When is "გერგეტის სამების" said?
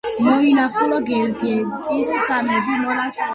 1.09-2.83